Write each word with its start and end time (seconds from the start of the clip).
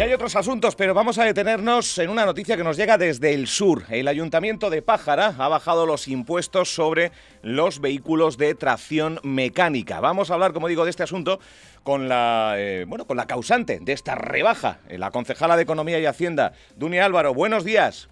Y 0.00 0.02
hay 0.02 0.14
otros 0.14 0.34
asuntos, 0.34 0.76
pero 0.76 0.94
vamos 0.94 1.18
a 1.18 1.24
detenernos 1.24 1.98
en 1.98 2.08
una 2.08 2.24
noticia 2.24 2.56
que 2.56 2.64
nos 2.64 2.78
llega 2.78 2.96
desde 2.96 3.34
el 3.34 3.46
sur. 3.46 3.84
El 3.90 4.08
Ayuntamiento 4.08 4.70
de 4.70 4.80
Pájara 4.80 5.34
ha 5.36 5.48
bajado 5.48 5.84
los 5.84 6.08
impuestos 6.08 6.74
sobre 6.74 7.12
los 7.42 7.82
vehículos 7.82 8.38
de 8.38 8.54
tracción 8.54 9.20
mecánica. 9.22 10.00
Vamos 10.00 10.30
a 10.30 10.34
hablar, 10.34 10.54
como 10.54 10.68
digo, 10.68 10.84
de 10.84 10.90
este 10.90 11.02
asunto 11.02 11.38
con 11.82 12.08
la, 12.08 12.54
eh, 12.56 12.86
bueno, 12.88 13.06
con 13.06 13.18
la 13.18 13.26
causante 13.26 13.78
de 13.78 13.92
esta 13.92 14.14
rebaja, 14.14 14.78
la 14.88 15.10
concejala 15.10 15.56
de 15.56 15.64
Economía 15.64 15.98
y 15.98 16.06
Hacienda, 16.06 16.54
Dunia 16.76 17.04
Álvaro. 17.04 17.34
Buenos 17.34 17.62
días. 17.66 18.08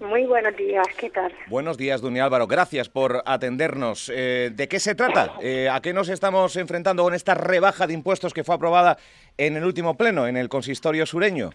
Muy 0.00 0.26
buenos 0.26 0.56
días, 0.56 0.86
¿qué 0.96 1.10
tal? 1.10 1.34
Buenos 1.48 1.76
días, 1.76 2.00
Dunia 2.00 2.24
Álvaro. 2.24 2.46
Gracias 2.46 2.88
por 2.88 3.20
atendernos. 3.26 4.12
Eh, 4.14 4.50
¿De 4.52 4.68
qué 4.68 4.78
se 4.78 4.94
trata? 4.94 5.34
Eh, 5.42 5.68
¿A 5.68 5.80
qué 5.80 5.92
nos 5.92 6.08
estamos 6.08 6.54
enfrentando 6.54 7.02
con 7.02 7.14
esta 7.14 7.34
rebaja 7.34 7.88
de 7.88 7.94
impuestos 7.94 8.32
que 8.32 8.44
fue 8.44 8.54
aprobada 8.54 8.96
en 9.36 9.56
el 9.56 9.64
último 9.64 9.96
pleno, 9.96 10.28
en 10.28 10.36
el 10.36 10.48
consistorio 10.48 11.04
sureño? 11.04 11.50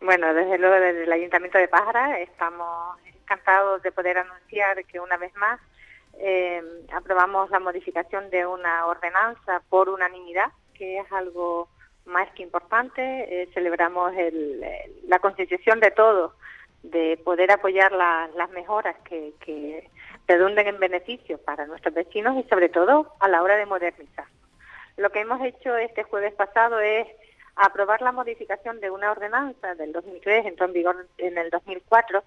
Bueno, 0.00 0.34
desde 0.34 0.58
luego 0.58 0.74
desde 0.74 1.04
el 1.04 1.12
Ayuntamiento 1.12 1.56
de 1.58 1.68
Pájara 1.68 2.18
estamos 2.18 2.98
encantados 3.06 3.80
de 3.82 3.92
poder 3.92 4.18
anunciar 4.18 4.84
que 4.84 4.98
una 4.98 5.16
vez 5.16 5.32
más 5.36 5.60
eh, 6.18 6.62
aprobamos 6.92 7.48
la 7.50 7.60
modificación 7.60 8.28
de 8.30 8.44
una 8.44 8.86
ordenanza 8.86 9.62
por 9.68 9.88
unanimidad, 9.88 10.50
que 10.76 10.98
es 10.98 11.12
algo 11.12 11.68
más 12.06 12.28
que 12.32 12.42
importante. 12.42 13.48
celebramos 13.54 14.12
la 15.06 15.20
concienciación 15.20 15.78
de 15.78 15.92
todos 15.92 16.32
de 16.84 17.18
poder 17.24 17.50
apoyar 17.50 17.92
las 17.92 18.50
mejoras 18.50 18.94
que, 19.04 19.32
que 19.40 19.88
redunden 20.28 20.66
en 20.68 20.78
beneficio 20.78 21.38
para 21.38 21.66
nuestros 21.66 21.94
vecinos 21.94 22.36
y 22.36 22.48
sobre 22.48 22.68
todo 22.68 23.12
a 23.20 23.28
la 23.28 23.42
hora 23.42 23.56
de 23.56 23.66
modernizar. 23.66 24.26
Lo 24.96 25.10
que 25.10 25.20
hemos 25.20 25.42
hecho 25.44 25.76
este 25.76 26.04
jueves 26.04 26.34
pasado 26.34 26.78
es 26.80 27.06
aprobar 27.56 28.02
la 28.02 28.12
modificación 28.12 28.80
de 28.80 28.90
una 28.90 29.10
ordenanza 29.10 29.74
del 29.74 29.92
2003, 29.92 30.46
entró 30.46 30.66
en 30.66 30.72
vigor 30.72 31.06
en 31.18 31.38
el 31.38 31.50
2004, 31.50 32.22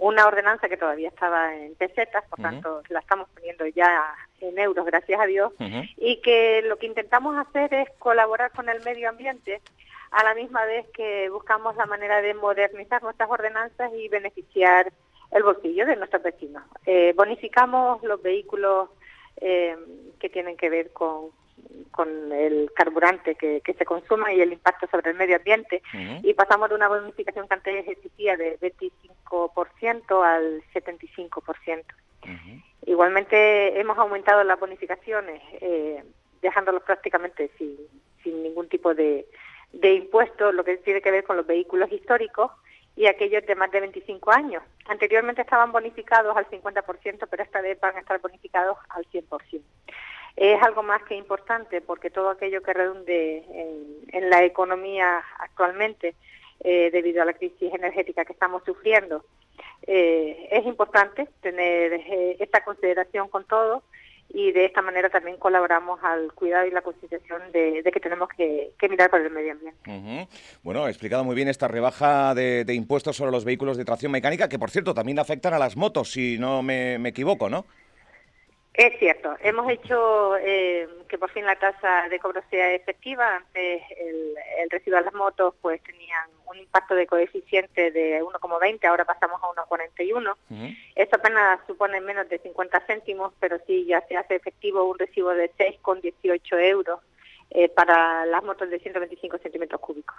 una 0.00 0.26
ordenanza 0.26 0.68
que 0.68 0.78
todavía 0.78 1.08
estaba 1.08 1.54
en 1.54 1.74
pesetas, 1.74 2.24
por 2.30 2.40
tanto 2.40 2.82
la 2.88 3.00
estamos 3.00 3.28
poniendo 3.34 3.66
ya 3.66 4.14
en 4.40 4.58
euros, 4.58 4.86
gracias 4.86 5.20
a 5.20 5.26
Dios, 5.26 5.52
y 5.98 6.16
que 6.22 6.62
lo 6.62 6.78
que 6.78 6.86
intentamos 6.86 7.36
hacer 7.36 7.72
es 7.74 7.90
colaborar 7.98 8.50
con 8.52 8.70
el 8.70 8.82
medio 8.82 9.10
ambiente 9.10 9.60
a 10.10 10.24
la 10.24 10.34
misma 10.34 10.64
vez 10.64 10.86
que 10.94 11.28
buscamos 11.28 11.76
la 11.76 11.84
manera 11.84 12.22
de 12.22 12.32
modernizar 12.32 13.02
nuestras 13.02 13.30
ordenanzas 13.30 13.92
y 13.94 14.08
beneficiar 14.08 14.90
el 15.32 15.42
bolsillo 15.42 15.84
de 15.84 15.96
nuestros 15.96 16.22
vecinos. 16.22 16.62
Eh, 16.86 17.12
bonificamos 17.14 18.02
los 18.02 18.22
vehículos 18.22 18.88
eh, 19.36 19.76
que 20.18 20.30
tienen 20.30 20.56
que 20.56 20.70
ver 20.70 20.92
con, 20.94 21.30
con 21.90 22.32
el 22.32 22.70
carburante 22.74 23.34
que, 23.34 23.62
se 23.76 23.84
consuma 23.84 24.32
y 24.32 24.40
el 24.40 24.52
impacto 24.52 24.86
sobre 24.90 25.10
el 25.10 25.16
medio 25.16 25.36
ambiente 25.36 25.82
y 26.22 26.34
pasamos 26.34 26.68
de 26.68 26.74
una 26.74 26.88
bonificación 26.88 27.48
que 27.48 27.54
antes 27.54 27.88
existía 27.88 28.36
de 28.36 28.58
25% 28.60 30.24
al 30.24 30.62
75%. 30.72 31.84
Igualmente 32.86 33.78
hemos 33.80 33.98
aumentado 33.98 34.42
las 34.44 34.58
bonificaciones 34.58 35.42
eh, 35.60 36.02
dejándolos 36.42 36.82
prácticamente 36.82 37.50
sin, 37.58 37.76
sin 38.22 38.42
ningún 38.42 38.68
tipo 38.68 38.94
de, 38.94 39.26
de 39.72 39.94
impuestos, 39.94 40.54
lo 40.54 40.64
que 40.64 40.76
tiene 40.78 41.00
que 41.00 41.10
ver 41.10 41.24
con 41.24 41.36
los 41.36 41.46
vehículos 41.46 41.92
históricos 41.92 42.50
y 42.96 43.06
aquellos 43.06 43.46
de 43.46 43.54
más 43.54 43.70
de 43.70 43.80
25 43.80 44.32
años. 44.32 44.62
Anteriormente 44.86 45.42
estaban 45.42 45.72
bonificados 45.72 46.36
al 46.36 46.46
50%, 46.48 47.28
pero 47.30 47.42
esta 47.42 47.60
vez 47.60 47.78
van 47.80 47.96
a 47.96 48.00
estar 48.00 48.20
bonificados 48.20 48.76
al 48.90 49.06
100%. 49.10 49.62
Es 50.36 50.62
algo 50.62 50.82
más 50.82 51.02
que 51.04 51.16
importante 51.16 51.80
porque 51.80 52.10
todo 52.10 52.30
aquello 52.30 52.62
que 52.62 52.72
redunde 52.72 53.44
en, 54.12 54.30
la 54.30 54.44
economía 54.44 55.22
actualmente, 55.38 56.14
eh, 56.60 56.90
debido 56.92 57.22
a 57.22 57.24
la 57.24 57.32
crisis 57.32 57.72
energética 57.72 58.24
que 58.24 58.32
estamos 58.32 58.62
sufriendo, 58.64 59.24
eh, 59.86 60.48
es 60.50 60.64
importante 60.66 61.28
tener 61.40 61.92
eh, 61.94 62.36
esta 62.38 62.62
consideración 62.62 63.28
con 63.28 63.44
todo 63.44 63.82
y 64.32 64.52
de 64.52 64.66
esta 64.66 64.80
manera 64.82 65.10
también 65.10 65.36
colaboramos 65.38 65.98
al 66.04 66.32
cuidado 66.32 66.66
y 66.66 66.70
la 66.70 66.82
concienciación 66.82 67.50
de, 67.52 67.82
que 67.82 68.00
tenemos 68.00 68.28
que, 68.28 68.72
mirar 68.88 69.10
por 69.10 69.20
el 69.20 69.30
medio 69.30 69.52
ambiente. 69.52 70.28
Bueno, 70.62 70.84
ha 70.84 70.88
explicado 70.88 71.24
muy 71.24 71.34
bien 71.34 71.48
esta 71.48 71.66
rebaja 71.66 72.34
de, 72.34 72.64
impuestos 72.72 73.16
sobre 73.16 73.32
los 73.32 73.44
vehículos 73.44 73.76
de 73.76 73.84
tracción 73.84 74.12
mecánica, 74.12 74.48
que 74.48 74.58
por 74.58 74.70
cierto 74.70 74.94
también 74.94 75.18
afectan 75.18 75.54
a 75.54 75.58
las 75.58 75.76
motos, 75.76 76.12
si 76.12 76.38
no 76.38 76.62
me, 76.62 76.98
me 76.98 77.08
equivoco, 77.08 77.48
¿no? 77.48 77.66
Es 78.80 78.98
cierto, 78.98 79.36
hemos 79.42 79.70
hecho 79.70 80.38
eh, 80.38 80.88
que 81.06 81.18
por 81.18 81.30
fin 81.30 81.44
la 81.44 81.54
tasa 81.56 82.08
de 82.08 82.18
cobro 82.18 82.40
sea 82.48 82.72
efectiva. 82.72 83.36
Antes 83.36 83.82
el, 83.98 84.34
el 84.58 84.70
residuo 84.70 84.98
de 84.98 85.04
las 85.04 85.12
motos 85.12 85.52
pues 85.60 85.82
tenían 85.82 86.30
un 86.46 86.56
impacto 86.56 86.94
de 86.94 87.06
coeficiente 87.06 87.90
de 87.90 88.22
1,20, 88.22 88.82
ahora 88.86 89.04
pasamos 89.04 89.38
a 89.42 89.48
1,41. 89.48 90.34
Esto 90.94 91.16
apenas 91.16 91.60
supone 91.66 92.00
menos 92.00 92.26
de 92.30 92.38
50 92.38 92.80
céntimos, 92.86 93.34
pero 93.38 93.58
sí 93.66 93.84
ya 93.84 94.00
se 94.08 94.16
hace 94.16 94.36
efectivo 94.36 94.82
un 94.84 94.98
recibo 94.98 95.28
de 95.34 95.52
6,18 95.56 96.40
euros 96.62 97.00
eh, 97.50 97.68
para 97.68 98.24
las 98.24 98.42
motos 98.42 98.70
de 98.70 98.78
125 98.78 99.36
centímetros 99.42 99.78
cúbicos. 99.82 100.09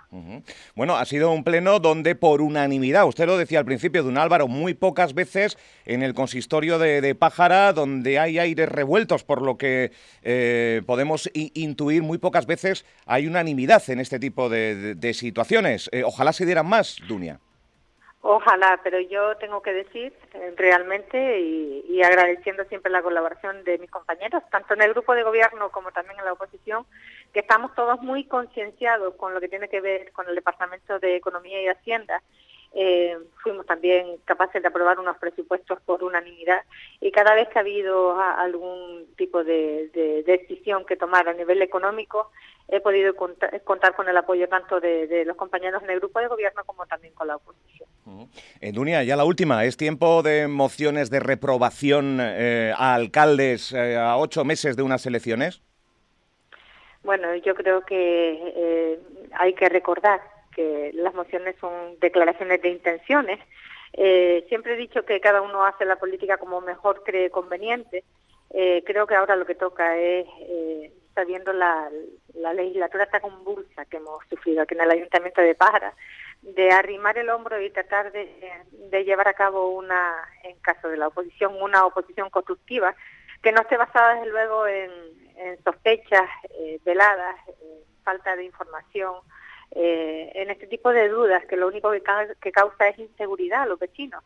Bueno, 0.75 0.97
ha 0.97 1.05
sido 1.05 1.31
un 1.31 1.43
pleno 1.43 1.79
donde 1.79 2.15
por 2.15 2.41
unanimidad, 2.41 3.07
usted 3.07 3.25
lo 3.25 3.37
decía 3.37 3.59
al 3.59 3.65
principio, 3.65 4.03
don 4.03 4.17
Álvaro, 4.17 4.47
muy 4.47 4.73
pocas 4.73 5.13
veces 5.13 5.57
en 5.85 6.03
el 6.03 6.13
consistorio 6.13 6.79
de, 6.79 7.15
Pájara, 7.15 7.73
donde 7.73 8.19
hay 8.19 8.39
aires 8.39 8.69
revueltos, 8.69 9.23
por 9.23 9.41
lo 9.41 9.57
que 9.57 9.91
eh, 10.23 10.81
podemos 10.85 11.29
intuir, 11.33 12.03
muy 12.03 12.17
pocas 12.17 12.45
veces 12.45 12.85
hay 13.05 13.27
unanimidad 13.27 13.83
en 13.89 13.99
este 13.99 14.19
tipo 14.19 14.49
de, 14.49 15.11
situaciones. 15.13 15.89
Eh, 15.91 16.03
ojalá 16.03 16.33
se 16.33 16.45
dieran 16.45 16.67
más, 16.67 16.97
Dunia. 17.07 17.39
Ojalá, 18.23 18.79
pero 18.83 18.99
yo 18.99 19.35
tengo 19.37 19.63
que 19.63 19.73
decir 19.73 20.13
eh, 20.33 20.53
realmente 20.55 21.39
y, 21.39 22.01
agradeciendo 22.03 22.63
siempre 22.65 22.91
la 22.91 23.01
colaboración 23.01 23.63
de 23.63 23.77
mis 23.77 23.89
compañeros, 23.89 24.43
tanto 24.51 24.73
en 24.73 24.81
el 24.81 24.93
grupo 24.93 25.13
de 25.13 25.23
gobierno 25.23 25.69
como 25.69 25.91
también 25.91 26.17
en 26.19 26.25
la 26.25 26.33
oposición, 26.33 26.85
que 27.33 27.39
estamos 27.39 27.73
todos 27.75 28.01
muy 28.01 28.25
concienciados 28.25 29.15
con 29.15 29.33
lo 29.33 29.39
que 29.39 29.49
tiene 29.49 29.69
que 29.69 29.81
ver 29.81 30.11
con 30.11 30.27
el 30.27 30.35
Departamento 30.35 30.99
de 30.99 31.15
Economía 31.15 31.61
y 31.61 31.67
Hacienda 31.67 32.21
eh, 32.73 33.17
fuimos 33.43 33.65
también 33.65 34.17
capaces 34.23 34.61
de 34.61 34.67
aprobar 34.67 34.97
unos 34.97 35.17
presupuestos 35.17 35.81
por 35.81 36.03
unanimidad 36.03 36.61
y 37.01 37.11
cada 37.11 37.35
vez 37.35 37.49
que 37.49 37.59
ha 37.59 37.61
habido 37.61 38.19
algún 38.19 39.07
tipo 39.17 39.43
de, 39.43 39.89
decisión 40.25 40.85
que 40.85 40.95
tomar 40.95 41.27
a 41.27 41.33
nivel 41.33 41.61
económico, 41.61 42.31
he 42.69 42.79
podido 42.79 43.13
contar, 43.15 43.59
con 43.95 44.07
el 44.07 44.15
apoyo 44.15 44.47
tanto 44.47 44.79
de, 44.79 45.23
los 45.25 45.35
compañeros 45.35 45.83
en 45.83 45.89
el 45.89 45.99
grupo 45.99 46.19
de 46.19 46.27
gobierno 46.27 46.63
como 46.65 46.85
también 46.85 47.13
con 47.13 47.27
la 47.27 47.35
oposición. 47.35 47.89
Eh, 48.61 48.71
Dunia, 48.71 49.03
ya 49.03 49.15
la 49.17 49.25
última, 49.25 49.65
¿es 49.65 49.75
tiempo 49.75 50.23
de 50.23 50.47
mociones 50.47 51.09
de 51.09 51.19
reprobación 51.19 52.19
eh, 52.21 52.73
a 52.75 52.93
alcaldes 52.93 53.73
eh, 53.73 53.97
a 53.97 54.17
ocho 54.17 54.45
meses 54.45 54.77
de 54.77 54.83
unas 54.83 55.05
elecciones? 55.05 55.61
Bueno, 57.03 57.35
yo 57.35 57.55
creo 57.55 57.81
que 57.81 58.99
hay 59.33 59.53
que 59.53 59.69
recordar 59.69 60.21
que 60.51 60.91
las 60.93 61.13
mociones 61.13 61.55
son 61.59 61.99
declaraciones 61.99 62.61
de 62.61 62.69
intenciones. 62.69 63.39
Eh, 63.93 64.45
siempre 64.47 64.73
he 64.73 64.77
dicho 64.77 65.03
que 65.03 65.19
cada 65.19 65.41
uno 65.41 65.65
hace 65.65 65.85
la 65.85 65.97
política 65.97 66.37
como 66.37 66.61
mejor 66.61 67.03
cree 67.03 67.29
conveniente. 67.29 68.03
Eh, 68.51 68.83
creo 68.85 69.07
que 69.07 69.15
ahora 69.15 69.35
lo 69.35 69.45
que 69.45 69.55
toca 69.55 69.97
es, 69.97 70.27
eh, 70.41 70.91
sabiendo 71.15 71.53
la, 71.53 71.89
la 72.33 72.53
legislatura 72.53 73.05
tan 73.07 73.21
convulsa 73.21 73.85
que 73.85 73.97
hemos 73.97 74.23
sufrido 74.29 74.61
aquí 74.61 74.75
en 74.75 74.81
el 74.81 74.91
Ayuntamiento 74.91 75.41
de 75.41 75.55
Pájara, 75.55 75.93
de 76.41 76.71
arrimar 76.71 77.17
el 77.17 77.29
hombro 77.29 77.61
y 77.61 77.69
tratar 77.69 78.11
de, 78.11 79.03
llevar 79.03 79.27
a 79.27 79.33
cabo 79.33 79.69
una, 79.71 80.27
en 80.43 80.57
caso 80.59 80.89
de 80.89 80.97
la 80.97 81.07
oposición, 81.07 81.61
una 81.61 81.85
oposición 81.85 82.29
constructiva 82.29 82.95
que 83.41 83.51
no 83.51 83.61
esté 83.61 83.77
basada 83.77 84.15
desde 84.15 84.31
luego 84.31 84.67
en, 84.67 84.91
en 85.37 85.63
sospechas 85.63 86.29
veladas, 86.83 87.35
falta 88.03 88.35
de 88.35 88.45
información, 88.45 89.15
eh, 89.73 90.31
en 90.35 90.49
este 90.49 90.67
tipo 90.67 90.91
de 90.91 91.07
dudas 91.09 91.45
que 91.45 91.55
lo 91.55 91.67
único 91.67 91.91
que, 91.91 92.03
que 92.41 92.51
causa 92.51 92.89
es 92.89 92.99
inseguridad 92.99 93.63
a 93.63 93.65
los 93.67 93.79
vecinos. 93.79 94.23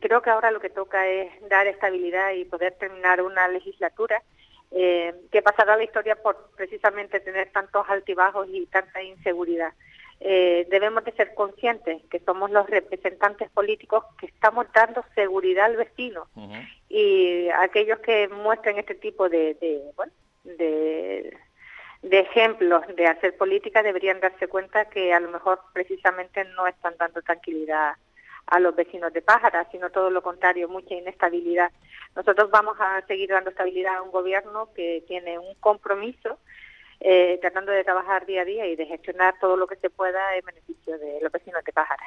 Creo 0.00 0.22
que 0.22 0.30
ahora 0.30 0.50
lo 0.50 0.60
que 0.60 0.70
toca 0.70 1.06
es 1.06 1.30
dar 1.48 1.66
estabilidad 1.66 2.32
y 2.32 2.44
poder 2.44 2.74
terminar 2.74 3.20
una 3.20 3.48
legislatura 3.48 4.22
eh, 4.70 5.14
que 5.32 5.42
pasará 5.42 5.74
a 5.74 5.76
la 5.76 5.84
historia 5.84 6.16
por 6.16 6.50
precisamente 6.56 7.20
tener 7.20 7.50
tantos 7.50 7.88
altibajos 7.88 8.48
y 8.50 8.66
tanta 8.66 9.02
inseguridad. 9.02 9.72
Eh, 10.20 10.66
debemos 10.68 11.04
de 11.04 11.12
ser 11.12 11.34
conscientes 11.34 12.02
que 12.10 12.18
somos 12.20 12.50
los 12.50 12.68
representantes 12.68 13.48
políticos 13.50 14.04
que 14.18 14.26
estamos 14.26 14.66
dando 14.74 15.04
seguridad 15.14 15.66
al 15.66 15.76
vecino 15.76 16.26
y 16.88 17.48
aquellos 17.50 18.00
que 18.00 18.26
muestren 18.28 18.78
este 18.78 18.96
tipo 18.96 19.28
de, 19.28 19.54
de, 19.54 19.80
bueno, 19.94 20.12
de 20.42 21.37
de 22.02 22.20
ejemplos 22.20 22.82
de 22.96 23.06
hacer 23.06 23.36
política 23.36 23.82
deberían 23.82 24.20
darse 24.20 24.48
cuenta 24.48 24.86
que 24.86 25.12
a 25.12 25.20
lo 25.20 25.30
mejor 25.30 25.60
precisamente 25.72 26.44
no 26.56 26.66
están 26.66 26.94
dando 26.98 27.20
tranquilidad 27.22 27.94
a 28.46 28.60
los 28.60 28.74
vecinos 28.74 29.12
de 29.12 29.20
Pájara, 29.20 29.68
sino 29.70 29.90
todo 29.90 30.10
lo 30.10 30.22
contrario, 30.22 30.68
mucha 30.68 30.94
inestabilidad. 30.94 31.70
Nosotros 32.16 32.50
vamos 32.50 32.76
a 32.80 33.04
seguir 33.06 33.30
dando 33.30 33.50
estabilidad 33.50 33.96
a 33.96 34.02
un 34.02 34.10
gobierno 34.10 34.70
que 34.74 35.04
tiene 35.06 35.38
un 35.38 35.54
compromiso 35.60 36.38
eh, 37.00 37.38
tratando 37.40 37.72
de 37.72 37.84
trabajar 37.84 38.26
día 38.26 38.42
a 38.42 38.44
día 38.44 38.66
y 38.66 38.74
de 38.74 38.86
gestionar 38.86 39.34
todo 39.40 39.56
lo 39.56 39.66
que 39.66 39.76
se 39.76 39.90
pueda 39.90 40.36
en 40.36 40.44
beneficio 40.44 40.98
de 40.98 41.18
los 41.20 41.30
vecinos 41.30 41.62
de 41.64 41.72
Pájara. 41.72 42.02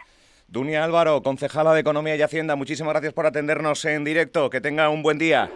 Dunia 0.47 0.83
Álvaro, 0.83 1.21
concejala 1.21 1.73
de 1.73 1.79
Economía 1.79 2.15
y 2.15 2.21
Hacienda, 2.21 2.57
muchísimas 2.57 2.93
gracias 2.93 3.13
por 3.13 3.25
atendernos 3.25 3.85
en 3.85 4.03
directo. 4.03 4.49
Que 4.49 4.59
tenga 4.59 4.89
un 4.89 5.01
buen 5.01 5.17
día. 5.17 5.49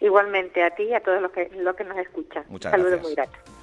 Igualmente 0.00 0.62
a 0.62 0.70
ti 0.70 0.84
y 0.84 0.94
a 0.94 1.00
todos 1.00 1.20
los 1.20 1.32
que, 1.32 1.50
los 1.56 1.74
que 1.74 1.84
nos 1.84 1.98
escuchan. 1.98 2.44
Muchas 2.48 2.70
Saludos 2.70 3.00
gracias. 3.00 3.06
muy 3.08 3.14
gratos. 3.14 3.57